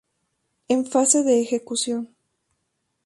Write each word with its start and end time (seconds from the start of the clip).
En 0.69 0.81
fase 0.93 1.19
de 1.27 1.33
ejecución. 1.43 2.01